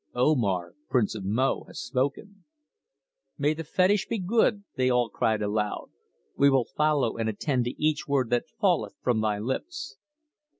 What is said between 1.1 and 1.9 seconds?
of Mo, has